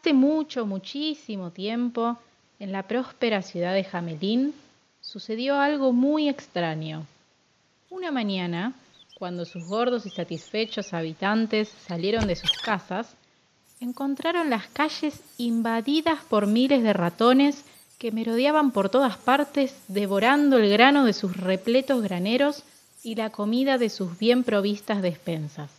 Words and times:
Hace 0.00 0.14
mucho, 0.14 0.64
muchísimo 0.64 1.50
tiempo, 1.50 2.16
en 2.58 2.72
la 2.72 2.84
próspera 2.84 3.42
ciudad 3.42 3.74
de 3.74 3.84
Jamelín, 3.84 4.54
sucedió 5.02 5.60
algo 5.60 5.92
muy 5.92 6.26
extraño. 6.26 7.04
Una 7.90 8.10
mañana, 8.10 8.72
cuando 9.18 9.44
sus 9.44 9.66
gordos 9.66 10.06
y 10.06 10.10
satisfechos 10.10 10.94
habitantes 10.94 11.68
salieron 11.86 12.26
de 12.26 12.36
sus 12.36 12.50
casas, 12.64 13.14
encontraron 13.78 14.48
las 14.48 14.68
calles 14.68 15.20
invadidas 15.36 16.24
por 16.30 16.46
miles 16.46 16.82
de 16.82 16.94
ratones 16.94 17.62
que 17.98 18.10
merodeaban 18.10 18.70
por 18.70 18.88
todas 18.88 19.18
partes, 19.18 19.82
devorando 19.88 20.56
el 20.56 20.70
grano 20.70 21.04
de 21.04 21.12
sus 21.12 21.36
repletos 21.36 22.02
graneros 22.02 22.62
y 23.02 23.16
la 23.16 23.28
comida 23.28 23.76
de 23.76 23.90
sus 23.90 24.18
bien 24.18 24.44
provistas 24.44 25.02
despensas. 25.02 25.70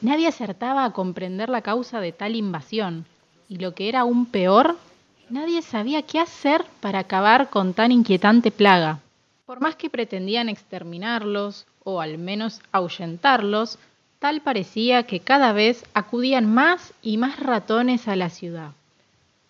Nadie 0.00 0.28
acertaba 0.28 0.86
a 0.86 0.92
comprender 0.94 1.50
la 1.50 1.60
causa 1.60 2.00
de 2.00 2.12
tal 2.12 2.36
invasión, 2.36 3.04
y 3.48 3.58
lo 3.58 3.74
que 3.74 3.88
era 3.88 4.00
aún 4.00 4.26
peor, 4.26 4.76
nadie 5.28 5.62
sabía 5.62 6.02
qué 6.02 6.18
hacer 6.18 6.64
para 6.80 7.00
acabar 7.00 7.50
con 7.50 7.74
tan 7.74 7.92
inquietante 7.92 8.50
plaga. 8.50 9.00
Por 9.46 9.60
más 9.60 9.76
que 9.76 9.90
pretendían 9.90 10.48
exterminarlos, 10.48 11.66
o 11.82 12.00
al 12.00 12.18
menos 12.18 12.60
ahuyentarlos, 12.72 13.78
tal 14.18 14.40
parecía 14.40 15.02
que 15.02 15.20
cada 15.20 15.52
vez 15.52 15.84
acudían 15.92 16.52
más 16.52 16.94
y 17.02 17.18
más 17.18 17.38
ratones 17.40 18.08
a 18.08 18.16
la 18.16 18.30
ciudad. 18.30 18.70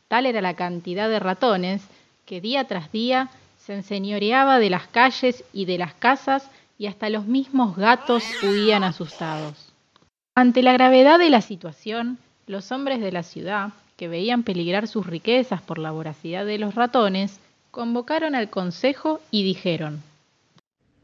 Tal 0.08 0.26
era 0.26 0.40
la 0.40 0.54
cantidad 0.54 1.08
de 1.08 1.20
ratones 1.20 1.82
que 2.26 2.40
día 2.40 2.64
tras 2.64 2.90
día 2.90 3.30
se 3.58 3.74
enseñoreaba 3.74 4.58
de 4.58 4.70
las 4.70 4.86
calles 4.88 5.44
y 5.52 5.64
de 5.64 5.78
las 5.78 5.94
casas 5.94 6.50
y 6.78 6.86
hasta 6.86 7.08
los 7.08 7.26
mismos 7.26 7.76
gatos 7.76 8.24
huían 8.42 8.84
asustados. 8.84 9.72
Ante 10.34 10.62
la 10.62 10.72
gravedad 10.72 11.18
de 11.18 11.30
la 11.30 11.40
situación, 11.40 12.18
los 12.46 12.72
hombres 12.72 13.00
de 13.00 13.12
la 13.12 13.22
ciudad, 13.22 13.70
que 13.96 14.08
veían 14.08 14.42
peligrar 14.42 14.88
sus 14.88 15.06
riquezas 15.06 15.62
por 15.62 15.78
la 15.78 15.90
voracidad 15.90 16.44
de 16.44 16.58
los 16.58 16.74
ratones, 16.74 17.40
convocaron 17.70 18.34
al 18.34 18.50
consejo 18.50 19.20
y 19.30 19.44
dijeron, 19.44 20.02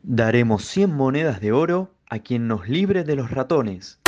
Daremos 0.03 0.65
cien 0.65 0.95
monedas 0.95 1.41
de 1.41 1.53
oro 1.53 1.91
a 2.09 2.21
quien 2.21 2.49
nos 2.49 2.69
libre 2.69 3.05
de 3.05 3.17
los 3.17 3.31
ratones. 3.31 3.99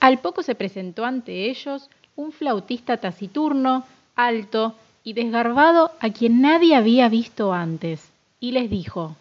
Al 0.00 0.18
poco 0.18 0.42
se 0.42 0.54
presentó 0.54 1.04
ante 1.04 1.50
ellos 1.50 1.88
un 2.14 2.32
flautista 2.32 2.98
taciturno, 2.98 3.84
alto 4.14 4.74
y 5.02 5.12
desgarbado 5.14 5.92
a 6.00 6.10
quien 6.10 6.42
nadie 6.42 6.74
había 6.74 7.08
visto 7.08 7.52
antes, 7.52 8.10
y 8.40 8.52
les 8.52 8.68
dijo, 8.70 9.16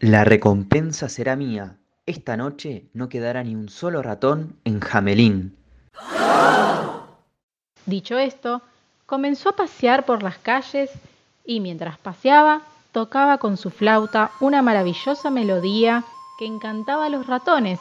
La 0.00 0.24
recompensa 0.24 1.08
será 1.08 1.36
mía. 1.36 1.76
Esta 2.06 2.36
noche 2.36 2.84
no 2.92 3.08
quedará 3.08 3.44
ni 3.44 3.54
un 3.54 3.68
solo 3.68 4.02
ratón 4.02 4.56
en 4.64 4.80
Jamelín. 4.80 5.54
Dicho 7.90 8.18
esto, 8.18 8.62
comenzó 9.04 9.48
a 9.48 9.56
pasear 9.56 10.06
por 10.06 10.22
las 10.22 10.38
calles 10.38 10.92
y 11.44 11.58
mientras 11.58 11.98
paseaba 11.98 12.62
tocaba 12.92 13.38
con 13.38 13.56
su 13.56 13.70
flauta 13.70 14.30
una 14.38 14.62
maravillosa 14.62 15.28
melodía 15.28 16.04
que 16.38 16.46
encantaba 16.46 17.06
a 17.06 17.08
los 17.08 17.26
ratones, 17.26 17.80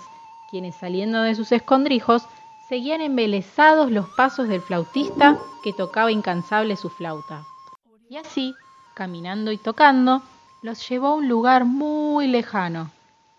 quienes 0.50 0.76
saliendo 0.76 1.22
de 1.22 1.36
sus 1.36 1.52
escondrijos 1.52 2.24
seguían 2.70 3.02
embelesados 3.02 3.92
los 3.92 4.10
pasos 4.10 4.48
del 4.48 4.62
flautista 4.62 5.38
que 5.64 5.74
tocaba 5.74 6.12
incansable 6.12 6.76
su 6.76 6.90
flauta. 6.90 7.44
Y 8.10 8.18
así, 8.18 8.56
caminando 8.96 9.52
y 9.52 9.58
tocando, 9.58 10.24
los 10.64 10.90
llevó 10.90 11.10
a 11.10 11.16
un 11.18 11.28
lugar 11.28 11.66
muy 11.66 12.26
lejano, 12.26 12.90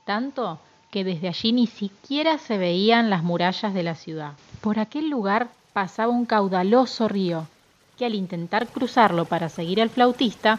tanto 0.04 0.60
que 0.92 1.02
desde 1.02 1.26
allí 1.26 1.50
ni 1.50 1.66
siquiera 1.66 2.38
se 2.38 2.58
veían 2.58 3.10
las 3.10 3.24
murallas 3.24 3.74
de 3.74 3.82
la 3.82 3.96
ciudad. 3.96 4.34
Por 4.60 4.78
aquel 4.78 5.10
lugar 5.10 5.48
pasaba 5.72 6.12
un 6.12 6.26
caudaloso 6.26 7.08
río, 7.08 7.46
que 7.96 8.06
al 8.06 8.14
intentar 8.14 8.66
cruzarlo 8.66 9.24
para 9.24 9.48
seguir 9.48 9.80
al 9.80 9.90
flautista, 9.90 10.58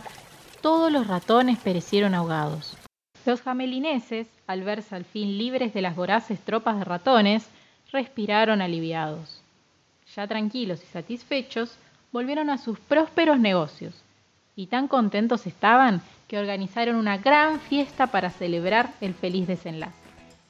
todos 0.61 0.91
los 0.91 1.07
ratones 1.07 1.57
perecieron 1.59 2.13
ahogados. 2.13 2.77
Los 3.25 3.41
jamelineses, 3.41 4.27
al 4.47 4.63
verse 4.63 4.95
al 4.95 5.05
fin 5.05 5.38
libres 5.38 5.73
de 5.73 5.81
las 5.81 5.95
voraces 5.95 6.39
tropas 6.39 6.77
de 6.77 6.85
ratones, 6.85 7.47
respiraron 7.91 8.61
aliviados. 8.61 9.41
Ya 10.16 10.27
tranquilos 10.27 10.81
y 10.83 10.88
satisfechos, 10.88 11.77
volvieron 12.11 12.50
a 12.50 12.57
sus 12.57 12.79
prósperos 12.79 13.39
negocios, 13.39 13.94
y 14.55 14.67
tan 14.67 14.88
contentos 14.88 15.47
estaban 15.47 16.01
que 16.27 16.38
organizaron 16.38 16.95
una 16.95 17.17
gran 17.17 17.59
fiesta 17.59 18.07
para 18.07 18.29
celebrar 18.29 18.91
el 19.01 19.13
feliz 19.13 19.47
desenlace, 19.47 19.95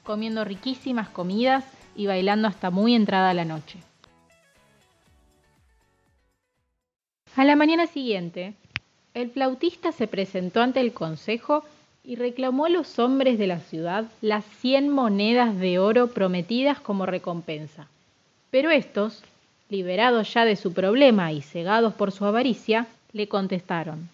comiendo 0.02 0.44
riquísimas 0.44 1.08
comidas 1.08 1.64
y 1.96 2.06
bailando 2.06 2.48
hasta 2.48 2.70
muy 2.70 2.94
entrada 2.94 3.34
la 3.34 3.44
noche. 3.44 3.78
A 7.34 7.44
la 7.46 7.56
mañana 7.56 7.86
siguiente, 7.86 8.52
el 9.14 9.30
flautista 9.30 9.90
se 9.92 10.06
presentó 10.06 10.60
ante 10.60 10.80
el 10.80 10.92
consejo 10.92 11.64
y 12.04 12.16
reclamó 12.16 12.66
a 12.66 12.68
los 12.68 12.98
hombres 12.98 13.38
de 13.38 13.46
la 13.46 13.58
ciudad 13.58 14.04
las 14.20 14.44
cien 14.60 14.90
monedas 14.90 15.58
de 15.58 15.78
oro 15.78 16.08
prometidas 16.08 16.78
como 16.78 17.06
recompensa. 17.06 17.86
Pero 18.50 18.70
estos, 18.70 19.22
liberados 19.70 20.34
ya 20.34 20.44
de 20.44 20.56
su 20.56 20.74
problema 20.74 21.32
y 21.32 21.40
cegados 21.40 21.94
por 21.94 22.12
su 22.12 22.26
avaricia, 22.26 22.86
le 23.12 23.28
contestaron 23.28 24.10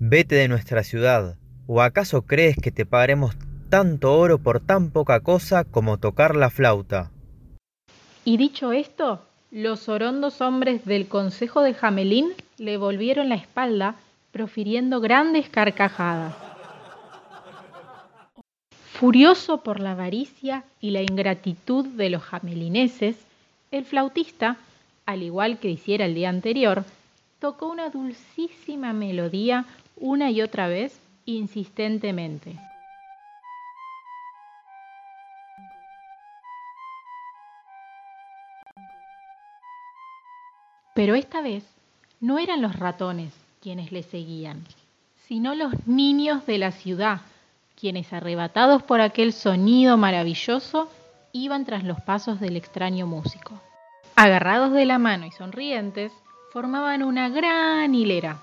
Vete 0.00 0.36
de 0.36 0.48
nuestra 0.48 0.84
ciudad, 0.84 1.36
¿o 1.66 1.82
acaso 1.82 2.22
crees 2.22 2.56
que 2.56 2.70
te 2.70 2.86
pagaremos 2.86 3.36
tanto 3.68 4.16
oro 4.16 4.38
por 4.38 4.60
tan 4.60 4.90
poca 4.90 5.20
cosa 5.20 5.64
como 5.64 5.98
tocar 5.98 6.34
la 6.34 6.48
flauta? 6.48 7.10
Y 8.24 8.38
dicho 8.38 8.72
esto, 8.72 9.27
los 9.50 9.88
orondos 9.88 10.40
hombres 10.40 10.84
del 10.84 11.08
consejo 11.08 11.62
de 11.62 11.74
Jamelín 11.74 12.32
le 12.58 12.76
volvieron 12.76 13.28
la 13.28 13.36
espalda, 13.36 13.94
profiriendo 14.30 15.00
grandes 15.00 15.48
carcajadas. 15.48 16.34
Furioso 18.92 19.62
por 19.62 19.80
la 19.80 19.92
avaricia 19.92 20.64
y 20.80 20.90
la 20.90 21.02
ingratitud 21.02 21.86
de 21.86 22.10
los 22.10 22.22
jamelineses, 22.22 23.16
el 23.70 23.84
flautista, 23.84 24.56
al 25.06 25.22
igual 25.22 25.58
que 25.58 25.70
hiciera 25.70 26.04
el 26.04 26.14
día 26.14 26.28
anterior, 26.28 26.84
tocó 27.38 27.68
una 27.68 27.88
dulcísima 27.90 28.92
melodía 28.92 29.64
una 29.96 30.30
y 30.30 30.42
otra 30.42 30.68
vez 30.68 30.98
insistentemente. 31.24 32.56
Pero 40.98 41.14
esta 41.14 41.42
vez 41.42 41.62
no 42.18 42.40
eran 42.40 42.60
los 42.60 42.74
ratones 42.74 43.32
quienes 43.62 43.92
le 43.92 44.02
seguían, 44.02 44.64
sino 45.28 45.54
los 45.54 45.86
niños 45.86 46.44
de 46.44 46.58
la 46.58 46.72
ciudad, 46.72 47.20
quienes 47.80 48.12
arrebatados 48.12 48.82
por 48.82 49.00
aquel 49.00 49.32
sonido 49.32 49.96
maravilloso 49.96 50.90
iban 51.30 51.64
tras 51.64 51.84
los 51.84 52.00
pasos 52.00 52.40
del 52.40 52.56
extraño 52.56 53.06
músico. 53.06 53.60
Agarrados 54.16 54.72
de 54.72 54.86
la 54.86 54.98
mano 54.98 55.24
y 55.26 55.30
sonrientes, 55.30 56.10
formaban 56.52 57.04
una 57.04 57.28
gran 57.28 57.94
hilera, 57.94 58.40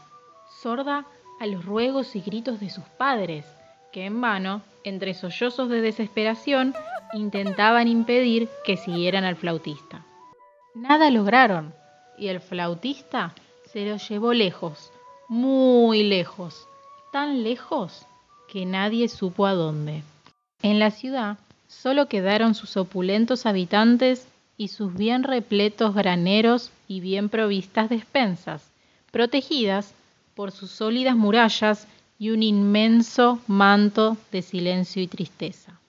sorda 0.61 1.03
a 1.41 1.47
los 1.47 1.65
ruegos 1.65 2.15
y 2.15 2.21
gritos 2.21 2.61
de 2.61 2.69
sus 2.69 2.85
padres, 2.85 3.45
que 3.91 4.05
en 4.05 4.21
vano, 4.21 4.61
entre 4.85 5.13
sollozos 5.13 5.67
de 5.67 5.81
desesperación, 5.81 6.73
intentaban 7.11 7.89
impedir 7.89 8.47
que 8.63 8.77
siguieran 8.77 9.25
al 9.25 9.35
flautista. 9.35 10.05
Nada 10.73 11.11
lograron, 11.11 11.73
y 12.17 12.27
el 12.27 12.39
flautista 12.39 13.33
se 13.71 13.85
lo 13.85 13.97
llevó 13.97 14.33
lejos, 14.33 14.91
muy 15.27 16.03
lejos, 16.03 16.67
tan 17.11 17.43
lejos 17.43 18.05
que 18.47 18.65
nadie 18.65 19.09
supo 19.09 19.45
a 19.45 19.53
dónde. 19.53 20.03
En 20.61 20.79
la 20.79 20.91
ciudad 20.91 21.37
solo 21.67 22.07
quedaron 22.07 22.55
sus 22.55 22.77
opulentos 22.77 23.45
habitantes 23.45 24.27
y 24.57 24.69
sus 24.69 24.93
bien 24.93 25.23
repletos 25.23 25.93
graneros 25.93 26.71
y 26.87 27.01
bien 27.01 27.29
provistas 27.29 27.89
despensas, 27.89 28.71
protegidas 29.11 29.93
por 30.35 30.51
sus 30.51 30.71
sólidas 30.71 31.15
murallas 31.15 31.87
y 32.17 32.29
un 32.29 32.43
inmenso 32.43 33.39
manto 33.47 34.17
de 34.31 34.41
silencio 34.41 35.01
y 35.01 35.07
tristeza. 35.07 35.79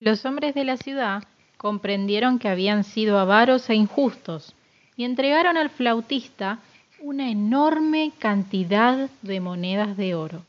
Los 0.00 0.24
hombres 0.24 0.54
de 0.54 0.64
la 0.64 0.76
ciudad 0.76 1.24
comprendieron 1.56 2.38
que 2.38 2.48
habían 2.48 2.84
sido 2.84 3.18
avaros 3.18 3.68
e 3.70 3.74
injustos, 3.74 4.54
y 4.96 5.04
entregaron 5.04 5.56
al 5.56 5.70
flautista 5.70 6.58
una 7.00 7.30
enorme 7.30 8.12
cantidad 8.18 9.10
de 9.22 9.40
monedas 9.40 9.96
de 9.96 10.14
oro. 10.14 10.42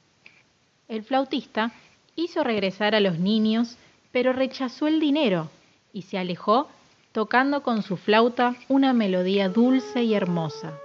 El 0.88 1.04
flautista 1.04 1.72
hizo 2.16 2.44
regresar 2.44 2.96
a 2.96 3.00
los 3.00 3.20
niños, 3.20 3.78
pero 4.12 4.34
rechazó 4.34 4.88
el 4.88 5.00
dinero 5.00 5.50
y 5.92 6.04
se 6.04 6.18
alejó 6.18 6.70
tocando 7.12 7.64
con 7.64 7.82
su 7.82 7.98
flauta 7.98 8.56
una 8.68 8.94
melodía 8.94 9.50
dulce 9.50 10.04
y 10.04 10.14
hermosa. 10.14 10.78